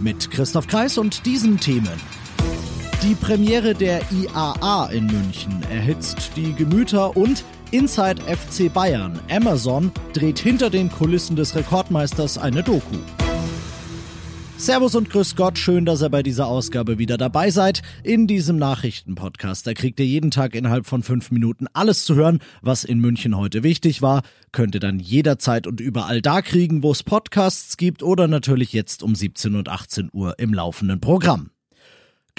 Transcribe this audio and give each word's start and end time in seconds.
Mit 0.00 0.30
Christoph 0.30 0.66
Kreis 0.66 0.96
und 0.96 1.26
diesen 1.26 1.60
Themen. 1.60 2.00
Die 3.02 3.14
Premiere 3.14 3.74
der 3.74 4.00
IAA 4.10 4.86
in 4.92 5.06
München 5.06 5.62
erhitzt 5.70 6.32
die 6.36 6.54
Gemüter 6.54 7.16
und 7.16 7.44
Inside 7.70 8.22
FC 8.22 8.72
Bayern. 8.72 9.20
Amazon 9.30 9.92
dreht 10.14 10.38
hinter 10.38 10.70
den 10.70 10.90
Kulissen 10.90 11.36
des 11.36 11.54
Rekordmeisters 11.54 12.38
eine 12.38 12.62
Doku. 12.62 12.96
Servus 14.60 14.94
und 14.94 15.08
Grüß 15.08 15.36
Gott, 15.36 15.56
schön, 15.56 15.86
dass 15.86 16.02
ihr 16.02 16.10
bei 16.10 16.22
dieser 16.22 16.46
Ausgabe 16.46 16.98
wieder 16.98 17.16
dabei 17.16 17.50
seid. 17.50 17.80
In 18.04 18.26
diesem 18.26 18.58
Nachrichtenpodcast, 18.58 19.66
da 19.66 19.72
kriegt 19.72 19.98
ihr 20.00 20.04
jeden 20.04 20.30
Tag 20.30 20.54
innerhalb 20.54 20.84
von 20.84 21.02
fünf 21.02 21.30
Minuten 21.30 21.66
alles 21.72 22.04
zu 22.04 22.14
hören, 22.14 22.40
was 22.60 22.84
in 22.84 23.00
München 23.00 23.38
heute 23.38 23.62
wichtig 23.62 24.02
war. 24.02 24.20
Könnt 24.52 24.74
ihr 24.74 24.80
dann 24.80 24.98
jederzeit 24.98 25.66
und 25.66 25.80
überall 25.80 26.20
da 26.20 26.42
kriegen, 26.42 26.82
wo 26.82 26.92
es 26.92 27.02
Podcasts 27.02 27.78
gibt 27.78 28.02
oder 28.02 28.28
natürlich 28.28 28.74
jetzt 28.74 29.02
um 29.02 29.14
17 29.14 29.54
und 29.54 29.70
18 29.70 30.10
Uhr 30.12 30.38
im 30.38 30.52
laufenden 30.52 31.00
Programm. 31.00 31.48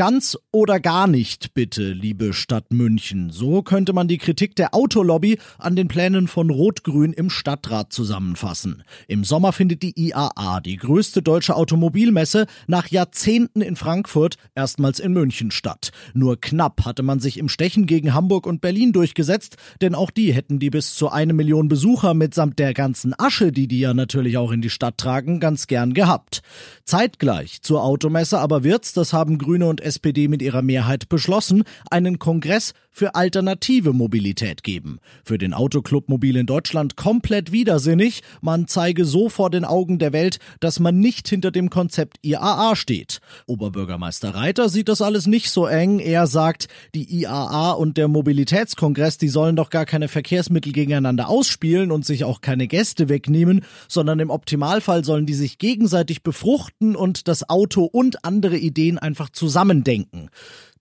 Ganz 0.02 0.36
oder 0.52 0.80
gar 0.80 1.06
nicht, 1.06 1.54
bitte, 1.54 1.92
liebe 1.92 2.34
Stadt 2.34 2.74
München. 2.74 3.30
So 3.30 3.62
könnte 3.62 3.94
man 3.94 4.08
die 4.08 4.18
Kritik 4.18 4.56
der 4.56 4.74
Autolobby 4.74 5.38
an 5.60 5.76
den 5.76 5.90
Plänen 5.90 6.28
von 6.28 6.50
Rot-Grün 6.50 7.14
im 7.14 7.30
Stadtrat 7.30 7.94
zusammenfassen. 7.94 8.82
Im 9.08 9.24
Sommer 9.24 9.54
findet 9.54 9.84
die 9.84 9.94
IAA, 9.96 10.60
die 10.62 10.78
größte 10.78 11.22
deutsche 11.22 11.56
Automobilmesse, 11.56 12.48
nach 12.66 12.88
Jahrzehnten 12.88 13.62
in 13.62 13.76
Frankfurt 13.76 14.38
erstmals 14.56 15.00
in 15.00 15.14
München 15.14 15.52
statt. 15.52 15.92
Nur 16.16 16.42
knapp 16.42 16.84
hatte 16.84 17.04
man 17.04 17.20
sich 17.20 17.38
im 17.38 17.48
Stechen 17.48 17.86
gegen 17.86 18.16
Hamburg 18.16 18.48
und 18.48 18.60
Berlin 18.60 18.94
durchgesetzt, 18.94 19.58
denn 19.82 19.94
auch 19.94 20.10
die 20.10 20.34
hätten 20.34 20.58
die 20.58 20.72
bis 20.72 20.96
zu 20.96 21.10
eine 21.10 21.34
Million 21.34 21.68
Besucher 21.68 22.16
mitsamt 22.16 22.58
der 22.58 22.74
ganzen 22.74 23.14
Asche, 23.20 23.52
die 23.52 23.68
die 23.68 23.82
ja 23.82 23.94
natürlich 23.94 24.40
auch 24.40 24.52
in 24.52 24.64
die 24.64 24.72
Stadt 24.72 24.98
tragen, 24.98 25.40
ganz 25.40 25.68
gern 25.68 25.94
gehabt. 25.94 26.42
Zeitgleich 26.86 27.62
zur 27.62 27.84
Automesse 27.84 28.40
aber 28.40 28.64
wird's, 28.64 28.94
das 28.94 29.14
haben 29.14 29.38
Grüne 29.38 29.68
und 29.68 29.91
SPD 29.92 30.30
mit 30.30 30.42
ihrer 30.42 30.62
Mehrheit 30.62 31.10
beschlossen, 31.10 31.64
einen 31.90 32.18
Kongress 32.18 32.74
für 32.92 33.16
alternative 33.16 33.92
Mobilität 33.92 34.64
geben. 34.64 35.00
Für 35.24 35.38
den 35.38 35.54
Autoclub 35.54 36.08
Mobil 36.10 36.36
in 36.38 36.46
Deutschland 36.46 36.96
komplett 36.96 37.52
widersinnig. 37.52 38.22
Man 38.42 38.68
zeige 38.68 39.06
so 39.06 39.28
vor 39.30 39.50
den 39.50 39.66
Augen 39.66 40.00
der 40.00 40.14
Welt, 40.14 40.40
dass 40.60 40.80
man 40.80 41.00
nicht 41.00 41.28
hinter 41.28 41.52
dem 41.52 41.70
Konzept 41.70 42.18
IAA 42.22 42.76
steht. 42.76 43.20
Oberbürgermeister 43.48 44.36
Reiter 44.36 44.70
sieht 44.70 44.90
das 44.90 45.02
alles 45.02 45.28
nicht 45.28 45.52
so 45.52 45.66
eng. 45.68 46.00
Er 46.00 46.28
sagt, 46.28 46.68
die 46.96 47.22
IAA 47.22 47.72
und 47.72 47.98
der 47.98 48.08
Mobilitätskongress, 48.08 49.18
die 49.18 49.30
sollen 49.30 49.56
doch 49.56 49.70
gar 49.70 49.86
keine 49.86 50.08
Verkehrsmittel 50.08 50.72
gegeneinander 50.72 51.30
ausspielen 51.30 51.92
und 51.92 52.06
sich 52.06 52.24
auch 52.24 52.42
keine 52.42 52.68
Gäste 52.68 53.10
wegnehmen, 53.10 53.66
sondern 53.88 54.20
im 54.20 54.30
Optimalfall 54.30 55.04
sollen 55.04 55.26
die 55.26 55.34
sich 55.34 55.58
gegenseitig 55.58 56.24
befruchten 56.24 56.96
und 56.96 57.28
das 57.28 57.50
Auto 57.50 57.86
und 57.86 58.26
andere 58.26 58.58
Ideen 58.58 58.98
einfach 58.98 59.30
zusammendenken. 59.72 60.30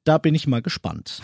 Da 0.05 0.19
bin 0.19 0.34
ich 0.34 0.46
mal 0.46 0.62
gespannt. 0.62 1.22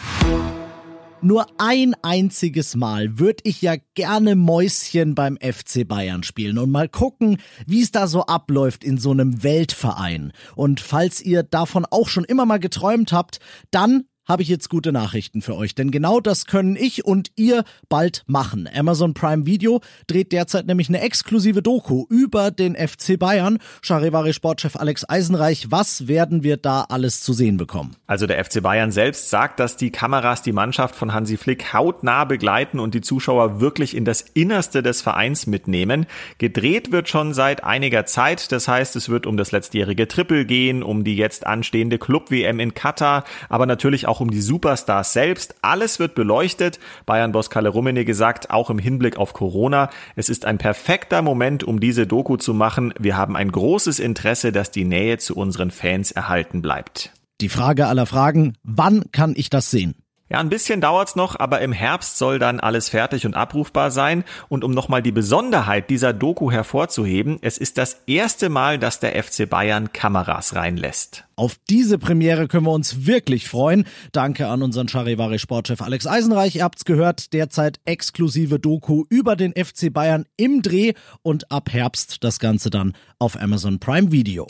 Nur 1.23 1.47
ein 1.59 1.97
einziges 2.03 2.77
Mal 2.77 3.19
würde 3.19 3.43
ich 3.45 3.63
ja 3.63 3.77
gerne 3.95 4.37
Mäuschen 4.37 5.15
beim 5.15 5.39
FC 5.39 5.89
Bayern 5.89 6.23
spielen 6.23 6.59
und 6.59 6.71
mal 6.71 6.89
gucken, 6.89 7.39
wie 7.67 7.83
es 7.83 7.91
da 7.91 8.07
so 8.07 8.27
abläuft 8.27 8.85
in 8.85 8.99
so 8.99 9.11
einem 9.11 9.43
Weltverein. 9.43 10.33
Und 10.55 10.81
falls 10.81 11.23
ihr 11.23 11.43
davon 11.43 11.87
auch 11.91 12.09
schon 12.09 12.25
immer 12.25 12.45
mal 12.45 12.59
geträumt 12.59 13.13
habt, 13.13 13.41
dann 13.71 14.05
habe 14.27 14.43
ich 14.43 14.49
jetzt 14.49 14.69
gute 14.69 14.93
Nachrichten 14.93 15.41
für 15.41 15.57
euch, 15.57 15.75
denn 15.75 15.91
genau 15.91 16.21
das 16.21 16.47
können 16.47 16.77
ich 16.77 17.05
und 17.05 17.31
ihr 17.37 17.65
bald 17.89 18.25
machen. 18.27 18.69
Amazon 18.75 19.15
Prime 19.15 19.47
Video 19.47 19.81
dreht 20.07 20.33
derzeit 20.33 20.67
nämlich 20.67 20.89
eine 20.89 21.01
exklusive 21.01 21.63
Doku 21.63 22.07
über 22.11 22.51
den 22.51 22.75
FC 22.75 23.19
Bayern. 23.19 23.59
Charivari 23.83 24.33
Sportchef 24.33 24.77
Alex 24.77 25.09
Eisenreich, 25.09 25.71
was 25.71 26.09
werden 26.09 26.43
wir 26.43 26.57
da 26.57 26.83
alles 26.89 27.23
zu 27.23 27.33
sehen 27.33 27.57
bekommen? 27.57 27.97
Also 28.07 28.27
der 28.27 28.45
FC 28.45 28.63
Bayern 28.63 28.91
selbst 28.91 29.31
sagt, 29.31 29.61
dass 29.61 29.77
die 29.77 29.91
Kameras 29.91 30.43
die 30.43 30.53
Mannschaft 30.53 30.97
von 30.97 31.13
Hansi 31.13 31.37
Flick 31.37 31.73
hautnah 31.73 32.25
begleiten 32.25 32.81
und 32.81 32.95
die 32.95 33.01
Zuschauer 33.01 33.61
wirklich 33.61 33.97
in 33.97 34.05
das 34.05 34.21
Innerste 34.21 34.83
des 34.83 35.03
Vereins 35.03 35.47
mitnehmen. 35.47 36.07
Gedreht 36.39 36.91
wird 36.93 37.09
schon 37.09 37.33
seit 37.33 37.63
einiger 37.63 38.07
Zeit, 38.07 38.51
das 38.51 38.67
heißt, 38.67 38.97
es 38.97 39.09
wird 39.09 39.27
um 39.27 39.37
das 39.37 39.53
letztjährige 39.53 40.09
Triple 40.09 40.45
gehen, 40.45 40.83
um 40.83 41.05
die 41.05 41.17
jetzt 41.17 41.47
anstehende 41.47 41.99
Club-WM 41.99 42.59
in 42.59 42.75
Katar, 42.75 43.25
aber 43.49 43.67
natürlich 43.67 44.09
auch 44.09 44.16
auch 44.17 44.21
um 44.21 44.31
die 44.31 44.41
Superstars 44.41 45.13
selbst. 45.13 45.57
Alles 45.61 45.99
wird 45.99 46.15
beleuchtet. 46.15 46.81
Bayern-Boss 47.05 47.51
Kalle 47.51 47.69
Rummenigge 47.69 48.07
gesagt, 48.07 48.51
auch 48.51 48.71
im 48.71 48.79
Hinblick 48.79 49.19
auf 49.19 49.35
Corona, 49.35 49.91
es 50.15 50.29
ist 50.29 50.47
ein 50.47 50.59
perfekter 50.59 51.21
Moment, 51.21 51.65
um 51.65 51.81
diese 51.81 52.07
Doku 52.07 52.37
zu 52.37 52.55
machen. 52.55 52.95
Wir 52.99 53.17
haben 53.17 53.37
ein 53.37 53.53
großes 53.53 53.99
Interesse, 53.99 54.53
dass 54.53 54.71
die 54.71 54.85
Nähe 54.85 55.19
zu 55.19 55.37
unseren 55.37 55.71
Fans 55.71 56.13
erhalten 56.13 56.63
bleibt. 56.63 57.13
Die 57.43 57.51
Frage 57.51 57.87
aller 57.87 58.07
Fragen, 58.07 58.55
wann 58.63 59.11
kann 59.13 59.35
ich 59.37 59.51
das 59.51 59.71
sehen? 59.71 59.95
Ja, 60.29 60.41
ein 60.41 60.49
bisschen 60.49 60.81
dauert's 60.81 61.15
noch, 61.15 61.39
aber 61.39 61.61
im 61.61 61.71
Herbst 61.71 62.19
soll 62.19 62.41
dann 62.41 62.59
alles 62.59 62.89
fertig 62.89 63.27
und 63.27 63.35
abrufbar 63.35 63.93
sein. 63.93 64.25
Und 64.49 64.65
um 64.65 64.73
nochmal 64.73 65.01
die 65.01 65.13
Besonderheit 65.13 65.89
dieser 65.89 66.13
Doku 66.13 66.51
hervorzuheben, 66.51 67.39
es 67.43 67.59
ist 67.59 67.79
das 67.79 68.03
erste 68.09 68.49
Mal, 68.49 68.81
dass 68.81 68.99
der 68.99 69.23
FC 69.23 69.49
Bayern 69.49 69.93
Kameras 69.93 70.57
reinlässt. 70.57 71.25
Auf 71.37 71.57
diese 71.71 71.99
Premiere 71.99 72.49
können 72.49 72.67
wir 72.67 72.73
uns 72.73 73.07
wirklich 73.07 73.49
freuen. 73.49 73.87
Danke 74.11 74.49
an 74.49 74.63
unseren 74.63 74.89
Charivari 74.89 75.39
Sportchef 75.39 75.81
Alex 75.81 76.09
Eisenreich. 76.09 76.57
Ihr 76.57 76.65
habt's 76.65 76.85
gehört, 76.85 77.33
derzeit 77.33 77.79
exklusive 77.85 78.59
Doku 78.59 79.05
über 79.09 79.37
den 79.37 79.53
FC 79.53 79.93
Bayern 79.93 80.25
im 80.37 80.61
Dreh 80.61 80.95
und 81.23 81.53
ab 81.53 81.73
Herbst 81.73 82.25
das 82.25 82.41
Ganze 82.41 82.71
dann 82.71 82.95
auf 83.21 83.41
Amazon 83.41 83.79
Prime 83.79 84.11
Video. 84.11 84.49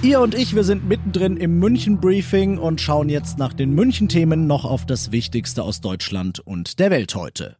Ihr 0.00 0.20
und 0.20 0.36
ich, 0.36 0.54
wir 0.54 0.62
sind 0.62 0.88
mittendrin 0.88 1.36
im 1.36 1.58
München-Briefing 1.58 2.56
und 2.56 2.80
schauen 2.80 3.08
jetzt 3.08 3.36
nach 3.36 3.52
den 3.52 3.74
München-Themen 3.74 4.46
noch 4.46 4.64
auf 4.64 4.86
das 4.86 5.10
Wichtigste 5.10 5.64
aus 5.64 5.80
Deutschland 5.80 6.38
und 6.38 6.78
der 6.78 6.90
Welt 6.90 7.16
heute. 7.16 7.56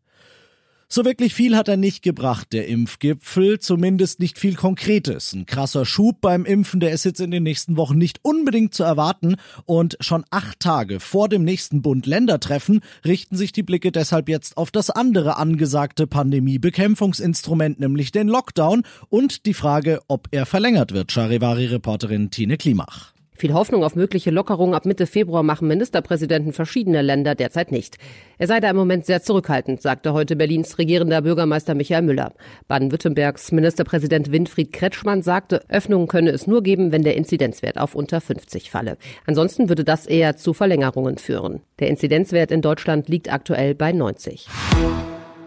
So 0.91 1.04
wirklich 1.04 1.34
viel 1.34 1.54
hat 1.54 1.69
er 1.69 1.76
nicht 1.76 2.03
gebracht, 2.03 2.54
der 2.54 2.66
Impfgipfel, 2.66 3.59
zumindest 3.59 4.21
nicht 4.21 4.38
viel 4.38 4.54
Konkretes. 4.54 5.34
Ein 5.34 5.44
krasser 5.44 5.84
Schub 5.84 6.22
beim 6.22 6.47
Impfen, 6.47 6.81
der 6.81 6.93
ist 6.93 7.04
jetzt 7.04 7.21
in 7.21 7.31
den 7.31 7.43
nächsten 7.43 7.76
Wochen 7.76 7.99
nicht 7.99 8.21
unbedingt 8.22 8.72
zu 8.72 8.84
erwarten 8.84 9.37
und 9.66 9.99
schon 10.00 10.25
acht 10.31 10.60
Tage 10.60 10.99
vor 10.99 11.28
dem 11.28 11.44
nächsten 11.44 11.82
Bund-Länder-Treffen 11.82 12.81
richten 13.04 13.37
sich 13.37 13.53
die 13.53 13.62
Blicke 13.62 13.93
deshalb 13.93 14.31
jetzt 14.31 14.56
auf 14.56 14.71
das 14.71 14.88
andere 14.88 15.37
angesagte 15.37 16.06
Pandemiebekämpfungsinstrument, 16.06 17.78
nämlich 17.78 18.10
den 18.10 18.26
Lockdown 18.26 18.84
und 19.10 19.44
die 19.44 19.55
Frage, 19.55 20.00
ob 20.09 20.28
er 20.31 20.47
verlängert 20.47 20.93
wird. 20.93 21.12
Charivari-Reporterin 21.12 22.31
Tine 22.31 22.56
Klimach. 22.56 23.12
Viel 23.38 23.54
Hoffnung 23.54 23.84
auf 23.84 23.94
mögliche 23.94 24.32
Lockerungen 24.32 24.75
ab 24.75 24.84
Mitte 24.84 25.06
Februar 25.06 25.44
machen 25.44 25.69
Ministerpräsidenten 25.69 26.53
verschiedener 26.53 27.04
Länder 27.04 27.37
derzeit 27.37 27.71
nicht. 27.71 27.97
Er 28.37 28.49
sei 28.49 28.59
da 28.59 28.69
im 28.69 28.75
Moment 28.75 29.06
sehr 29.06 29.22
zurückhaltend, 29.22 29.81
sagte 29.81 30.12
heute 30.12 30.34
Berlins 30.34 30.76
regierender 30.76 31.22
Bürgermeister 31.22 31.76
Michael 31.76 32.03
Müller. 32.03 32.32
Baden-Württembergs 32.66 33.53
Ministerpräsident 33.53 34.32
Winfried 34.32 34.72
Kretschmann 34.72 35.22
sagte, 35.22 35.62
Öffnungen 35.69 36.09
könne 36.09 36.31
es 36.31 36.49
nur 36.49 36.65
geben, 36.65 36.91
wenn 36.91 37.04
der 37.04 37.15
Inzidenzwert 37.15 37.78
auf 37.78 37.94
unter 37.94 38.21
50 38.21 38.73
falle. 38.73 38.99
Ansonsten 39.25 39.69
würde 39.69 39.84
das 39.84 40.06
eher 40.06 40.37
zu 40.37 40.52
Verlängerungen 40.52 41.19
führen. 41.19 41.61
Der 41.79 41.91
Inzidenzwert 41.91 42.50
in 42.50 42.61
Deutschland 42.61 43.08
liegt 43.08 43.32
aktuell 43.32 43.76
bei 43.76 43.93
90. 43.93 44.49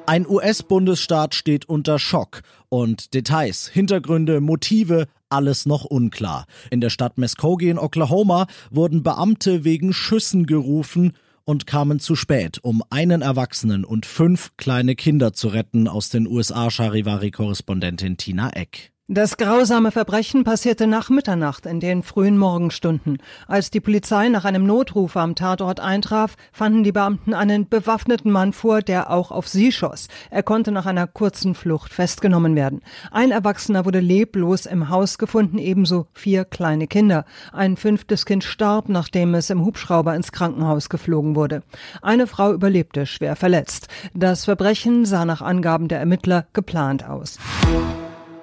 Ein 0.05 0.25
US-Bundesstaat 0.25 1.35
steht 1.35 1.67
unter 1.67 1.99
Schock 1.99 2.41
und 2.69 3.13
Details, 3.13 3.67
Hintergründe, 3.67 4.39
Motive, 4.39 5.07
alles 5.31 5.65
noch 5.65 5.85
unklar. 5.85 6.45
In 6.69 6.81
der 6.81 6.89
Stadt 6.89 7.17
Muskogee 7.17 7.69
in 7.69 7.79
Oklahoma 7.79 8.47
wurden 8.69 9.03
Beamte 9.03 9.63
wegen 9.63 9.93
Schüssen 9.93 10.45
gerufen 10.45 11.13
und 11.43 11.67
kamen 11.67 11.99
zu 11.99 12.15
spät, 12.15 12.59
um 12.61 12.83
einen 12.89 13.21
Erwachsenen 13.21 13.83
und 13.83 14.05
fünf 14.05 14.51
kleine 14.57 14.95
Kinder 14.95 15.33
zu 15.33 15.47
retten 15.49 15.87
aus 15.87 16.09
den 16.09 16.27
USA 16.27 16.69
Charivari-Korrespondentin 16.69 18.17
Tina 18.17 18.51
Eck. 18.51 18.91
Das 19.13 19.35
grausame 19.35 19.91
Verbrechen 19.91 20.45
passierte 20.45 20.87
nach 20.87 21.09
Mitternacht 21.09 21.65
in 21.65 21.81
den 21.81 22.01
frühen 22.01 22.37
Morgenstunden. 22.37 23.17
Als 23.45 23.69
die 23.69 23.81
Polizei 23.81 24.29
nach 24.29 24.45
einem 24.45 24.65
Notruf 24.65 25.17
am 25.17 25.35
Tatort 25.35 25.81
eintraf, 25.81 26.37
fanden 26.53 26.85
die 26.85 26.93
Beamten 26.93 27.33
einen 27.33 27.67
bewaffneten 27.67 28.31
Mann 28.31 28.53
vor, 28.53 28.81
der 28.81 29.11
auch 29.11 29.31
auf 29.31 29.49
sie 29.49 29.73
schoss. 29.73 30.07
Er 30.29 30.43
konnte 30.43 30.71
nach 30.71 30.85
einer 30.85 31.07
kurzen 31.07 31.55
Flucht 31.55 31.91
festgenommen 31.91 32.55
werden. 32.55 32.79
Ein 33.11 33.31
Erwachsener 33.31 33.83
wurde 33.83 33.99
leblos 33.99 34.65
im 34.65 34.87
Haus 34.87 35.17
gefunden, 35.17 35.57
ebenso 35.57 36.07
vier 36.13 36.45
kleine 36.45 36.87
Kinder. 36.87 37.25
Ein 37.51 37.75
fünftes 37.75 38.25
Kind 38.25 38.45
starb, 38.45 38.87
nachdem 38.87 39.35
es 39.35 39.49
im 39.49 39.65
Hubschrauber 39.65 40.15
ins 40.15 40.31
Krankenhaus 40.31 40.87
geflogen 40.87 41.35
wurde. 41.35 41.63
Eine 42.01 42.27
Frau 42.27 42.53
überlebte 42.53 43.05
schwer 43.05 43.35
verletzt. 43.35 43.89
Das 44.13 44.45
Verbrechen 44.45 45.03
sah 45.03 45.25
nach 45.25 45.41
Angaben 45.41 45.89
der 45.89 45.99
Ermittler 45.99 46.45
geplant 46.53 47.05
aus. 47.05 47.39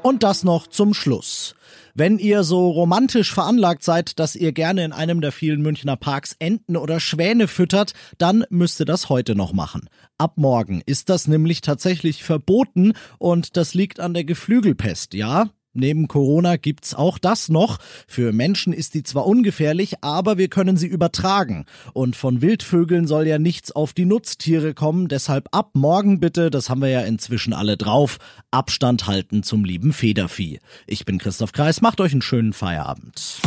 Und 0.02 0.22
das 0.22 0.44
noch 0.44 0.66
zum 0.66 0.94
Schluss. 0.94 1.54
Wenn 1.94 2.18
ihr 2.18 2.44
so 2.44 2.70
romantisch 2.70 3.34
veranlagt 3.34 3.82
seid, 3.82 4.20
dass 4.20 4.36
ihr 4.36 4.52
gerne 4.52 4.84
in 4.84 4.92
einem 4.92 5.20
der 5.20 5.32
vielen 5.32 5.60
Münchner 5.60 5.96
Parks 5.96 6.36
Enten 6.38 6.76
oder 6.76 7.00
Schwäne 7.00 7.48
füttert, 7.48 7.92
dann 8.18 8.44
müsst 8.50 8.78
ihr 8.78 8.86
das 8.86 9.08
heute 9.08 9.34
noch 9.34 9.52
machen. 9.52 9.88
Ab 10.16 10.34
morgen 10.36 10.80
ist 10.86 11.08
das 11.08 11.26
nämlich 11.26 11.60
tatsächlich 11.60 12.22
verboten 12.22 12.92
und 13.18 13.56
das 13.56 13.74
liegt 13.74 13.98
an 13.98 14.14
der 14.14 14.24
Geflügelpest, 14.24 15.14
ja? 15.14 15.50
Neben 15.74 16.08
Corona 16.08 16.56
gibt's 16.56 16.94
auch 16.94 17.18
das 17.18 17.48
noch. 17.48 17.78
Für 18.06 18.32
Menschen 18.32 18.72
ist 18.72 18.94
die 18.94 19.02
zwar 19.02 19.26
ungefährlich, 19.26 20.02
aber 20.02 20.38
wir 20.38 20.48
können 20.48 20.76
sie 20.76 20.86
übertragen. 20.86 21.66
Und 21.92 22.16
von 22.16 22.42
Wildvögeln 22.42 23.06
soll 23.06 23.26
ja 23.26 23.38
nichts 23.38 23.72
auf 23.72 23.92
die 23.92 24.04
Nutztiere 24.04 24.74
kommen. 24.74 25.08
Deshalb 25.08 25.48
ab 25.52 25.70
morgen 25.74 26.20
bitte, 26.20 26.50
das 26.50 26.70
haben 26.70 26.80
wir 26.80 26.88
ja 26.88 27.02
inzwischen 27.02 27.52
alle 27.52 27.76
drauf, 27.76 28.18
Abstand 28.50 29.06
halten 29.06 29.42
zum 29.42 29.64
lieben 29.64 29.92
Federvieh. 29.92 30.58
Ich 30.86 31.04
bin 31.04 31.18
Christoph 31.18 31.52
Kreis, 31.52 31.80
macht 31.80 32.00
euch 32.00 32.12
einen 32.12 32.22
schönen 32.22 32.52
Feierabend. 32.52 33.40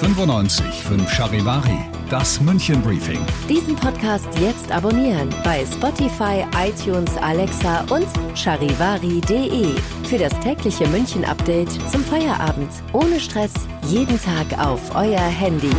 95 0.00 0.66
5 0.66 1.10
Charivari, 1.10 1.78
das 2.10 2.40
München 2.40 2.82
Briefing. 2.82 3.20
Diesen 3.48 3.76
Podcast 3.76 4.28
jetzt 4.40 4.70
abonnieren 4.70 5.30
bei 5.44 5.64
Spotify, 5.64 6.44
iTunes, 6.58 7.16
Alexa 7.18 7.82
und 7.84 8.06
charivari.de. 8.36 9.74
Für 10.04 10.18
das 10.18 10.38
tägliche 10.40 10.86
München 10.88 11.24
Update 11.24 11.63
zum 11.70 12.04
Feierabend. 12.04 12.70
Ohne 12.92 13.20
Stress, 13.20 13.52
jeden 13.88 14.18
Tag 14.20 14.58
auf 14.58 14.94
euer 14.94 15.20
Handy. 15.20 15.74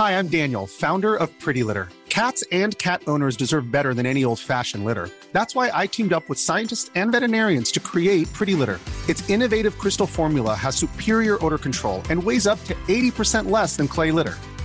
Hi, 0.00 0.18
I'm 0.18 0.28
Daniel, 0.28 0.66
founder 0.66 1.14
of 1.14 1.28
Pretty 1.40 1.62
Litter. 1.62 1.88
Cats 2.08 2.42
and 2.50 2.76
cat 2.78 3.02
owners 3.06 3.36
deserve 3.36 3.70
better 3.70 3.92
than 3.94 4.06
any 4.06 4.24
old 4.24 4.38
fashioned 4.40 4.84
litter. 4.84 5.10
That's 5.32 5.54
why 5.54 5.70
I 5.72 5.86
teamed 5.86 6.12
up 6.12 6.28
with 6.28 6.38
scientists 6.38 6.90
and 6.94 7.12
veterinarians 7.12 7.70
to 7.72 7.80
create 7.80 8.32
Pretty 8.32 8.54
Litter. 8.54 8.80
Its 9.08 9.28
innovative 9.28 9.78
crystal 9.78 10.06
formula 10.06 10.54
has 10.54 10.74
superior 10.74 11.36
odor 11.44 11.58
control 11.58 12.02
and 12.08 12.22
weighs 12.22 12.46
up 12.46 12.62
to 12.64 12.74
80% 12.88 13.50
less 13.50 13.76
than 13.76 13.88
clay 13.88 14.10
litter. 14.10 14.38